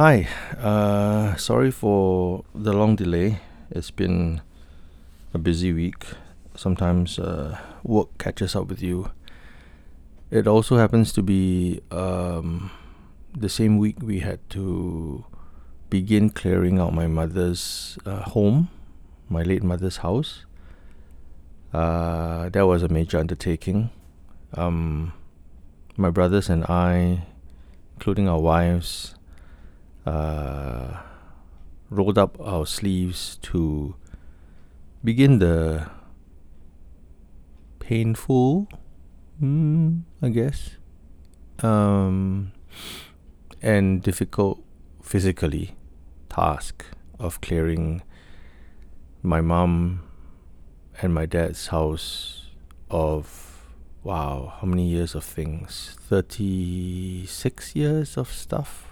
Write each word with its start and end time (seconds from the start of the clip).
Hi, 0.00 0.26
uh, 0.56 1.36
sorry 1.36 1.70
for 1.70 2.42
the 2.54 2.72
long 2.72 2.96
delay. 2.96 3.40
It's 3.70 3.90
been 3.90 4.40
a 5.34 5.38
busy 5.38 5.74
week. 5.74 6.06
Sometimes 6.56 7.18
uh, 7.18 7.58
work 7.82 8.16
catches 8.16 8.56
up 8.56 8.68
with 8.68 8.80
you. 8.80 9.10
It 10.30 10.46
also 10.46 10.78
happens 10.78 11.12
to 11.12 11.22
be 11.22 11.82
um, 11.90 12.70
the 13.36 13.50
same 13.50 13.76
week 13.76 13.96
we 14.00 14.20
had 14.20 14.40
to 14.56 15.26
begin 15.90 16.30
clearing 16.30 16.78
out 16.78 16.94
my 16.94 17.06
mother's 17.06 17.98
uh, 18.06 18.22
home, 18.22 18.70
my 19.28 19.42
late 19.42 19.62
mother's 19.62 19.98
house. 19.98 20.46
Uh, 21.74 22.48
that 22.48 22.66
was 22.66 22.82
a 22.82 22.88
major 22.88 23.18
undertaking. 23.18 23.90
Um, 24.54 25.12
my 25.98 26.08
brothers 26.08 26.48
and 26.48 26.64
I, 26.64 27.26
including 27.98 28.30
our 28.30 28.40
wives, 28.40 29.14
uh, 30.06 31.00
rolled 31.90 32.18
up 32.18 32.38
our 32.40 32.66
sleeves 32.66 33.38
to 33.42 33.94
begin 35.02 35.38
the 35.38 35.90
painful, 37.78 38.68
mm, 39.42 40.02
I 40.22 40.28
guess, 40.28 40.76
um, 41.62 42.52
and 43.60 44.02
difficult 44.02 44.62
physically 45.02 45.74
task 46.28 46.84
of 47.18 47.40
clearing 47.40 48.02
my 49.22 49.40
mom 49.40 50.02
and 51.02 51.12
my 51.12 51.26
dad's 51.26 51.68
house 51.68 52.46
of 52.90 53.46
wow, 54.02 54.54
how 54.60 54.66
many 54.66 54.86
years 54.86 55.14
of 55.14 55.24
things? 55.24 55.96
36 56.00 57.76
years 57.76 58.16
of 58.16 58.32
stuff 58.32 58.89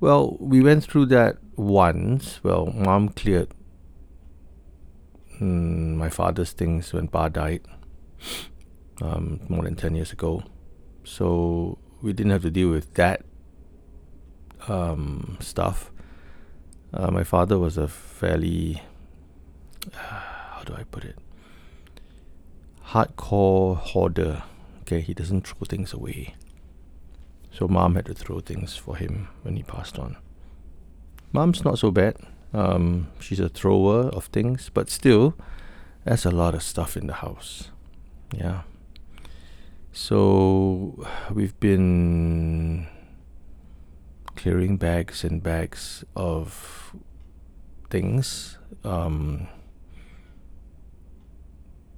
well, 0.00 0.36
we 0.40 0.62
went 0.62 0.84
through 0.84 1.06
that 1.06 1.38
once. 1.56 2.40
Well, 2.42 2.66
mom 2.66 3.10
cleared 3.10 3.48
mm, 5.40 5.96
my 5.96 6.08
father's 6.08 6.52
things 6.52 6.92
when 6.92 7.08
Pa 7.08 7.28
died 7.28 7.62
um, 9.02 9.40
more 9.48 9.64
than 9.64 9.76
10 9.76 9.94
years 9.94 10.12
ago. 10.12 10.42
So 11.04 11.78
we 12.02 12.12
didn't 12.12 12.32
have 12.32 12.42
to 12.42 12.50
deal 12.50 12.70
with 12.70 12.94
that 12.94 13.24
um, 14.68 15.36
stuff. 15.40 15.90
Uh, 16.92 17.10
my 17.10 17.24
father 17.24 17.58
was 17.58 17.76
a 17.76 17.88
fairly, 17.88 18.82
uh, 19.92 19.98
how 19.98 20.62
do 20.64 20.74
I 20.74 20.84
put 20.84 21.04
it, 21.04 21.18
hardcore 22.88 23.76
hoarder. 23.76 24.44
Okay, 24.82 25.00
he 25.00 25.12
doesn't 25.12 25.46
throw 25.46 25.64
things 25.66 25.92
away. 25.92 26.34
So 27.54 27.68
mom 27.68 27.94
had 27.94 28.06
to 28.06 28.14
throw 28.14 28.40
things 28.40 28.76
for 28.76 28.96
him 28.96 29.28
when 29.42 29.54
he 29.54 29.62
passed 29.62 29.96
on. 29.96 30.16
Mom's 31.32 31.64
not 31.64 31.78
so 31.78 31.92
bad. 31.92 32.16
Um, 32.52 33.12
she's 33.20 33.38
a 33.38 33.48
thrower 33.48 34.08
of 34.08 34.24
things, 34.26 34.72
but 34.74 34.90
still, 34.90 35.36
there's 36.04 36.26
a 36.26 36.32
lot 36.32 36.56
of 36.56 36.64
stuff 36.64 36.96
in 36.96 37.06
the 37.06 37.14
house. 37.14 37.70
Yeah. 38.32 38.62
So 39.92 41.06
we've 41.30 41.58
been 41.60 42.88
clearing 44.34 44.76
bags 44.76 45.22
and 45.22 45.40
bags 45.40 46.02
of 46.16 46.92
things, 47.88 48.58
um, 48.82 49.46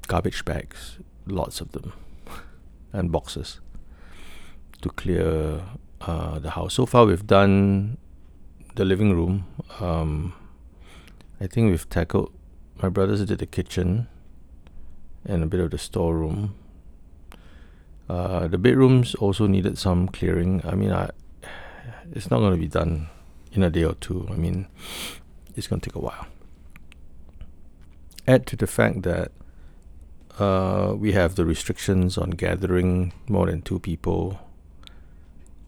garbage 0.06 0.44
bags, 0.44 0.98
lots 1.26 1.62
of 1.62 1.72
them, 1.72 1.94
and 2.92 3.10
boxes 3.10 3.60
to 4.82 4.88
clear 4.90 5.62
uh, 6.00 6.38
the 6.38 6.50
house. 6.50 6.74
So 6.74 6.86
far, 6.86 7.06
we've 7.06 7.26
done 7.26 7.98
the 8.74 8.84
living 8.84 9.12
room. 9.12 9.46
Um, 9.80 10.34
I 11.40 11.46
think 11.46 11.70
we've 11.70 11.88
tackled. 11.88 12.32
My 12.82 12.88
brothers 12.88 13.24
did 13.24 13.38
the 13.38 13.46
kitchen 13.46 14.08
and 15.24 15.42
a 15.42 15.46
bit 15.46 15.60
of 15.60 15.70
the 15.70 15.78
storeroom. 15.78 16.54
Uh, 18.08 18.46
the 18.46 18.58
bedrooms 18.58 19.14
also 19.16 19.46
needed 19.46 19.78
some 19.78 20.08
clearing. 20.08 20.60
I 20.64 20.74
mean, 20.74 20.92
I, 20.92 21.10
it's 22.12 22.30
not 22.30 22.38
going 22.38 22.52
to 22.52 22.60
be 22.60 22.68
done 22.68 23.08
in 23.52 23.62
a 23.62 23.70
day 23.70 23.84
or 23.84 23.94
two. 23.94 24.28
I 24.30 24.34
mean, 24.34 24.68
it's 25.56 25.66
going 25.66 25.80
to 25.80 25.90
take 25.90 25.96
a 25.96 26.00
while. 26.00 26.26
Add 28.28 28.46
to 28.48 28.56
the 28.56 28.66
fact 28.66 29.02
that 29.02 29.32
uh, 30.38 30.94
we 30.96 31.12
have 31.12 31.34
the 31.34 31.44
restrictions 31.44 32.18
on 32.18 32.30
gathering 32.30 33.12
more 33.28 33.46
than 33.46 33.62
two 33.62 33.78
people 33.78 34.45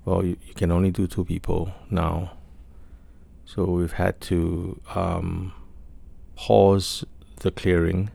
well, 0.09 0.25
you, 0.25 0.37
you 0.47 0.55
can 0.55 0.73
only 0.73 0.91
do 0.91 1.07
two 1.07 1.25
people 1.25 1.73
now. 1.91 2.33
So 3.45 3.65
we've 3.65 3.93
had 3.93 4.21
to 4.23 4.81
um, 4.95 5.53
pause 6.35 7.05
the 7.41 7.51
clearing. 7.51 8.11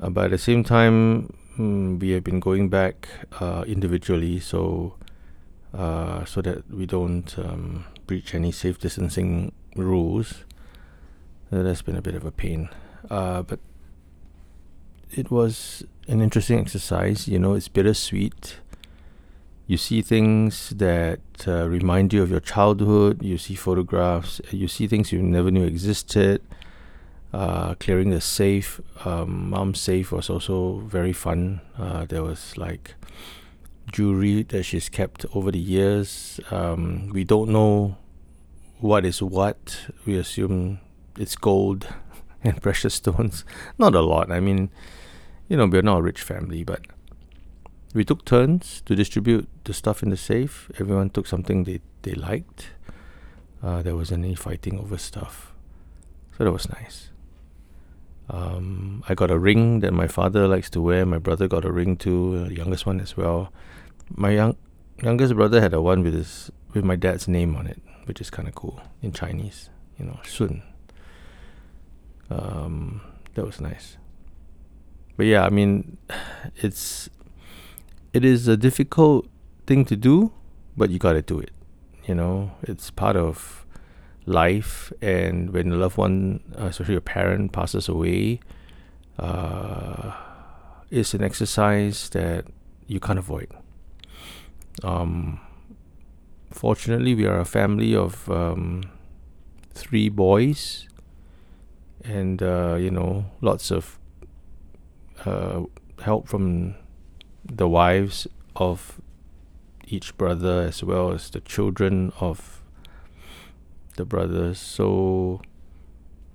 Uh, 0.00 0.08
but 0.10 0.26
at 0.26 0.30
the 0.30 0.38
same 0.38 0.64
time, 0.64 1.34
mm, 1.58 2.00
we 2.00 2.10
have 2.10 2.24
been 2.24 2.40
going 2.40 2.70
back 2.70 3.08
uh, 3.40 3.64
individually, 3.66 4.40
so 4.40 4.94
uh, 5.74 6.24
so 6.24 6.40
that 6.40 6.70
we 6.70 6.86
don't 6.86 7.38
um, 7.38 7.84
breach 8.06 8.34
any 8.34 8.50
safe 8.50 8.78
distancing 8.78 9.52
rules. 9.76 10.44
Uh, 11.52 11.62
that's 11.62 11.82
been 11.82 11.96
a 11.96 12.02
bit 12.02 12.14
of 12.14 12.24
a 12.24 12.30
pain, 12.30 12.68
uh, 13.10 13.42
but 13.42 13.58
it 15.10 15.30
was 15.30 15.84
an 16.06 16.20
interesting 16.20 16.58
exercise. 16.58 17.28
You 17.28 17.38
know, 17.38 17.54
it's 17.54 17.68
bittersweet 17.68 18.60
you 19.68 19.76
see 19.76 20.00
things 20.00 20.70
that 20.70 21.20
uh, 21.46 21.68
remind 21.68 22.14
you 22.14 22.22
of 22.22 22.30
your 22.30 22.40
childhood. 22.40 23.22
You 23.22 23.36
see 23.36 23.54
photographs. 23.54 24.40
You 24.50 24.66
see 24.66 24.86
things 24.86 25.12
you 25.12 25.20
never 25.22 25.50
knew 25.50 25.64
existed. 25.64 26.40
Uh, 27.34 27.74
clearing 27.74 28.08
the 28.08 28.22
safe, 28.22 28.80
um, 29.04 29.50
mom's 29.50 29.78
safe 29.78 30.10
was 30.10 30.30
also 30.30 30.78
very 30.86 31.12
fun. 31.12 31.60
Uh, 31.78 32.06
there 32.06 32.22
was 32.22 32.56
like 32.56 32.94
jewelry 33.92 34.42
that 34.44 34.62
she's 34.62 34.88
kept 34.88 35.26
over 35.34 35.52
the 35.52 35.58
years. 35.58 36.40
Um, 36.50 37.10
we 37.12 37.24
don't 37.24 37.50
know 37.50 37.98
what 38.80 39.04
is 39.04 39.22
what. 39.22 39.80
We 40.06 40.16
assume 40.16 40.80
it's 41.18 41.36
gold 41.36 41.86
and 42.42 42.62
precious 42.62 42.94
stones. 42.94 43.44
Not 43.76 43.94
a 43.94 44.00
lot. 44.00 44.32
I 44.32 44.40
mean, 44.40 44.70
you 45.46 45.58
know, 45.58 45.66
we're 45.66 45.82
not 45.82 45.98
a 45.98 46.02
rich 46.02 46.22
family, 46.22 46.64
but 46.64 46.86
we 47.94 48.04
took 48.04 48.24
turns 48.24 48.82
to 48.86 48.94
distribute 48.94 49.48
the 49.64 49.72
stuff 49.72 50.02
in 50.02 50.10
the 50.10 50.16
safe. 50.16 50.70
Everyone 50.78 51.10
took 51.10 51.26
something 51.26 51.64
they, 51.64 51.80
they 52.02 52.12
liked. 52.12 52.68
Uh, 53.62 53.82
there 53.82 53.96
wasn't 53.96 54.24
any 54.24 54.34
fighting 54.34 54.78
over 54.78 54.98
stuff. 54.98 55.52
So 56.36 56.44
that 56.44 56.52
was 56.52 56.68
nice. 56.68 57.10
Um, 58.30 59.02
I 59.08 59.14
got 59.14 59.30
a 59.30 59.38
ring 59.38 59.80
that 59.80 59.92
my 59.92 60.06
father 60.06 60.46
likes 60.46 60.68
to 60.70 60.82
wear. 60.82 61.06
My 61.06 61.18
brother 61.18 61.48
got 61.48 61.64
a 61.64 61.72
ring 61.72 61.96
too, 61.96 62.44
the 62.44 62.54
youngest 62.54 62.84
one 62.84 63.00
as 63.00 63.16
well. 63.16 63.52
My 64.10 64.30
young 64.30 64.56
youngest 65.02 65.34
brother 65.34 65.60
had 65.60 65.72
a 65.72 65.80
one 65.80 66.02
with 66.02 66.14
his 66.14 66.50
with 66.74 66.84
my 66.84 66.96
dad's 66.96 67.26
name 67.26 67.56
on 67.56 67.66
it, 67.66 67.80
which 68.04 68.20
is 68.20 68.30
kind 68.30 68.46
of 68.46 68.54
cool 68.54 68.80
in 69.00 69.12
Chinese. 69.12 69.70
You 69.98 70.06
know, 70.06 70.20
Sun. 70.24 70.62
Um, 72.30 73.00
that 73.34 73.46
was 73.46 73.60
nice. 73.60 73.96
But 75.16 75.26
yeah, 75.26 75.44
I 75.44 75.48
mean, 75.48 75.96
it's 76.56 77.08
it 78.12 78.24
is 78.24 78.48
a 78.48 78.56
difficult 78.56 79.26
thing 79.66 79.84
to 79.86 79.96
do, 79.96 80.32
but 80.76 80.90
you 80.90 80.98
got 80.98 81.12
to 81.12 81.22
do 81.22 81.38
it. 81.38 81.50
You 82.06 82.14
know, 82.14 82.52
it's 82.62 82.90
part 82.90 83.16
of 83.16 83.66
life, 84.24 84.92
and 85.02 85.50
when 85.50 85.72
a 85.72 85.76
loved 85.76 85.96
one, 85.96 86.40
uh, 86.58 86.66
especially 86.66 86.96
a 86.96 87.00
parent, 87.00 87.52
passes 87.52 87.88
away, 87.88 88.40
uh, 89.18 90.12
it's 90.90 91.12
an 91.12 91.22
exercise 91.22 92.08
that 92.10 92.46
you 92.86 93.00
can't 93.00 93.18
avoid. 93.18 93.48
Um, 94.82 95.40
fortunately, 96.50 97.14
we 97.14 97.26
are 97.26 97.40
a 97.40 97.44
family 97.44 97.94
of 97.94 98.30
um, 98.30 98.84
three 99.74 100.08
boys, 100.08 100.88
and 102.04 102.42
uh, 102.42 102.76
you 102.78 102.90
know, 102.90 103.26
lots 103.40 103.70
of 103.70 103.98
uh, 105.26 105.62
help 106.00 106.28
from 106.28 106.74
the 107.50 107.68
wives 107.68 108.26
of 108.56 109.00
each 109.86 110.16
brother 110.16 110.62
as 110.62 110.82
well 110.82 111.12
as 111.12 111.30
the 111.30 111.40
children 111.40 112.12
of 112.20 112.62
the 113.96 114.04
brothers. 114.04 114.58
So, 114.58 115.40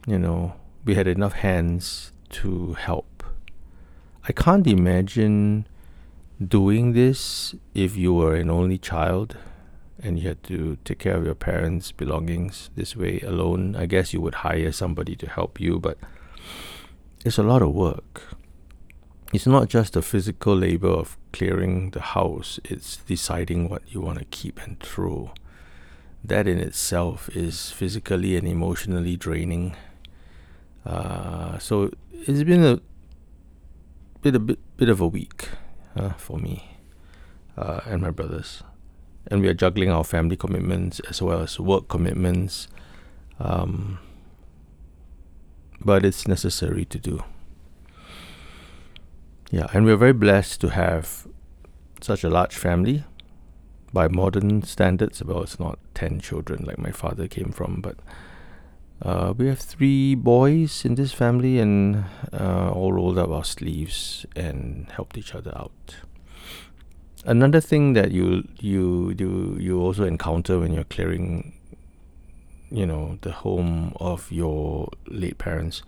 you 0.08 0.20
know, 0.20 0.56
we 0.86 0.96
had 0.96 1.08
enough 1.08 1.34
hands 1.34 2.12
to 2.30 2.74
help. 2.74 3.24
I 4.28 4.32
can't 4.32 4.68
imagine 4.68 5.68
doing 6.44 6.94
this 6.94 7.56
if 7.74 7.96
you 7.96 8.14
were 8.14 8.36
an 8.36 8.50
only 8.50 8.78
child 8.78 9.38
and 10.02 10.20
you 10.20 10.28
had 10.28 10.44
to 10.44 10.78
take 10.84 11.00
care 11.00 11.16
of 11.16 11.26
your 11.26 11.36
parents' 11.36 11.92
belongings 11.92 12.70
this 12.76 12.96
way 12.96 13.20
alone. 13.22 13.76
I 13.76 13.86
guess 13.86 14.14
you 14.14 14.22
would 14.22 14.36
hire 14.36 14.72
somebody 14.72 15.16
to 15.18 15.30
help 15.30 15.60
you, 15.60 15.80
but 15.80 15.98
it's 17.24 17.38
a 17.38 17.44
lot 17.44 17.62
of 17.62 17.74
work 17.74 18.36
it's 19.34 19.48
not 19.48 19.68
just 19.68 19.94
the 19.94 20.02
physical 20.02 20.56
labor 20.56 20.90
of 20.90 21.18
clearing 21.34 21.92
the 21.92 22.02
house, 22.02 22.60
it's 22.64 22.98
deciding 22.98 23.68
what 23.70 23.82
you 23.88 24.00
want 24.02 24.20
to 24.20 24.26
keep 24.26 24.62
and 24.64 24.80
throw. 24.80 25.32
that 26.24 26.48
in 26.48 26.58
itself 26.58 27.30
is 27.36 27.72
physically 27.72 28.38
and 28.38 28.48
emotionally 28.48 29.18
draining. 29.18 29.76
Uh, 30.86 31.58
so 31.60 31.92
it's 32.12 32.44
been 32.44 32.64
a 32.64 32.80
bit 34.22 34.36
a 34.36 34.40
bit 34.40 34.60
bit 34.78 34.90
of 34.90 35.02
a 35.02 35.08
week 35.08 35.50
uh, 35.96 36.12
for 36.14 36.38
me 36.40 36.78
uh, 37.58 37.82
and 37.86 38.02
my 38.02 38.10
brothers, 38.10 38.64
and 39.28 39.42
we 39.42 39.48
are 39.50 39.54
juggling 39.54 39.90
our 39.90 40.04
family 40.04 40.38
commitments 40.38 41.00
as 41.10 41.22
well 41.22 41.42
as 41.42 41.60
work 41.60 41.88
commitments. 41.90 42.68
Um, 43.40 44.00
but 45.84 46.06
it's 46.06 46.28
necessary 46.28 46.86
to 46.86 47.00
do. 47.00 47.24
Yeah, 49.54 49.68
and 49.72 49.86
we're 49.86 49.98
very 49.98 50.14
blessed 50.14 50.62
to 50.62 50.70
have 50.70 51.28
such 52.02 52.24
a 52.24 52.30
large 52.30 52.56
family 52.56 53.04
by 53.94 54.08
modern 54.08 54.64
standards. 54.64 55.24
Well, 55.24 55.44
it's 55.44 55.60
not 55.60 55.78
10 55.94 56.22
children 56.22 56.64
like 56.66 56.80
my 56.80 56.90
father 56.90 57.28
came 57.28 57.52
from, 57.52 57.80
but 57.80 57.98
uh, 59.04 59.36
we 59.38 59.46
have 59.46 59.60
three 59.60 60.16
boys 60.16 60.86
in 60.86 60.96
this 60.96 61.14
family 61.14 61.60
and 61.60 62.06
uh, 62.34 62.72
all 62.72 62.94
rolled 62.94 63.20
up 63.20 63.30
our 63.30 63.44
sleeves 63.44 64.26
and 64.36 64.90
helped 64.90 65.20
each 65.20 65.36
other 65.36 65.56
out. 65.56 65.98
Another 67.24 67.62
thing 67.62 67.94
that 67.94 68.12
you 68.12 68.48
you 68.60 69.14
you 69.20 69.56
you 69.60 69.80
also 69.80 70.04
encounter 70.04 70.60
when 70.60 70.74
you're 70.74 70.84
clearing, 70.84 71.54
you 72.72 72.88
know, 72.88 73.20
the 73.22 73.32
home 73.32 73.94
of 74.00 74.32
your 74.32 74.90
late 75.06 75.38
parents, 75.38 75.84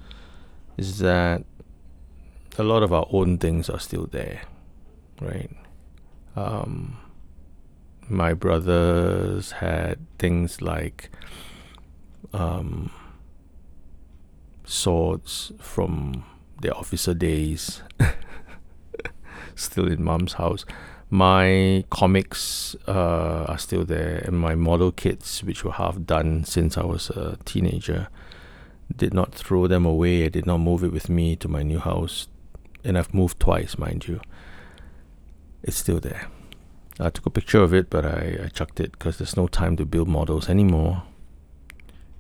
is 0.78 1.00
that 1.00 1.46
a 2.60 2.64
lot 2.64 2.84
of 2.84 2.94
our 2.94 3.08
own 3.12 3.38
things 3.38 3.70
are 3.70 3.80
still 3.80 4.08
there, 4.08 4.42
right? 5.22 5.50
Um, 6.36 6.98
my 8.08 8.34
brothers 8.34 9.54
had 9.54 10.00
things 10.20 10.62
like 10.62 11.10
um, 12.34 12.92
swords 14.64 15.52
from 15.60 16.24
their 16.62 16.76
officer 16.76 17.14
days, 17.14 17.82
still 19.56 19.88
in 19.92 20.04
mom's 20.04 20.34
house. 20.34 20.66
My 21.10 21.86
comics 21.90 22.76
uh, 22.88 23.46
are 23.48 23.58
still 23.58 23.86
there, 23.86 24.24
and 24.26 24.38
my 24.38 24.56
model 24.56 24.92
kits, 24.92 25.44
which 25.44 25.64
were 25.64 25.72
half 25.72 26.02
done 26.04 26.44
since 26.44 26.78
I 26.78 26.84
was 26.84 27.10
a 27.12 27.38
teenager, 27.46 28.08
did 28.96 29.14
not 29.14 29.34
throw 29.34 29.68
them 29.68 29.86
away. 29.86 30.26
I 30.26 30.30
did 30.30 30.46
not 30.46 30.58
move 30.58 30.84
it 30.84 30.92
with 30.92 31.10
me 31.10 31.36
to 31.38 31.48
my 31.48 31.64
new 31.64 31.80
house, 31.80 32.28
and 32.86 32.98
I've 32.98 33.14
moved 33.14 33.40
twice, 33.40 33.78
mind 33.78 34.08
you. 34.08 34.22
It's 35.64 35.78
still 35.78 36.00
there. 36.00 36.28
I 37.00 37.10
took 37.10 37.26
a 37.26 37.30
picture 37.30 37.62
of 37.62 37.74
it, 37.74 37.90
but 37.90 38.06
I, 38.06 38.40
I 38.46 38.48
chucked 38.48 38.80
it 38.80 38.94
because 38.94 39.18
there's 39.18 39.36
no 39.36 39.48
time 39.48 39.76
to 39.78 39.86
build 39.86 40.08
models 40.08 40.48
anymore. 40.48 41.04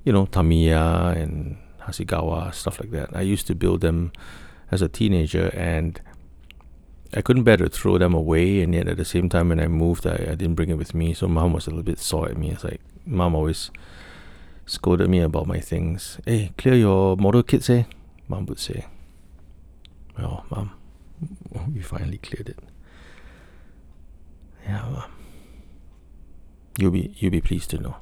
You 0.03 0.11
know, 0.11 0.25
Tamiya 0.25 1.15
and 1.15 1.57
Hasegawa, 1.83 2.53
stuff 2.53 2.79
like 2.79 2.91
that. 2.91 3.15
I 3.15 3.21
used 3.21 3.47
to 3.47 3.55
build 3.55 3.81
them 3.81 4.11
as 4.71 4.81
a 4.81 4.89
teenager 4.89 5.49
and 5.53 6.01
I 7.13 7.21
couldn't 7.21 7.43
bear 7.43 7.57
to 7.57 7.69
throw 7.69 7.97
them 7.97 8.13
away. 8.13 8.61
And 8.61 8.73
yet 8.73 8.87
at 8.87 8.97
the 8.97 9.05
same 9.05 9.29
time, 9.29 9.49
when 9.49 9.59
I 9.59 9.67
moved, 9.67 10.05
I, 10.05 10.15
I 10.15 10.35
didn't 10.35 10.55
bring 10.55 10.69
it 10.69 10.77
with 10.77 10.93
me. 10.93 11.13
So 11.13 11.27
mom 11.27 11.53
was 11.53 11.67
a 11.67 11.69
little 11.69 11.83
bit 11.83 11.99
sore 11.99 12.27
at 12.27 12.37
me. 12.37 12.51
It's 12.51 12.63
like, 12.63 12.81
mom 13.05 13.35
always 13.35 13.71
scolded 14.65 15.09
me 15.09 15.19
about 15.21 15.47
my 15.47 15.59
things. 15.59 16.19
Hey, 16.25 16.51
clear 16.57 16.75
your 16.75 17.15
model 17.15 17.43
kits, 17.43 17.69
eh? 17.69 17.83
Mom 18.27 18.45
would 18.47 18.59
say. 18.59 18.87
Well, 20.17 20.45
mom, 20.49 20.71
we 21.73 21.81
finally 21.81 22.17
cleared 22.17 22.49
it. 22.49 22.59
Yeah, 24.65 24.89
well, 24.89 25.09
you'll 26.77 26.91
be 26.91 27.13
you'll 27.17 27.31
be 27.31 27.41
pleased 27.41 27.69
to 27.71 27.77
know 27.77 27.97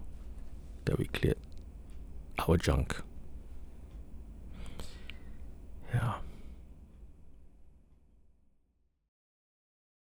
that 0.85 0.97
we 0.97 1.05
cleared 1.05 1.37
our 2.39 2.57
junk. 2.57 3.01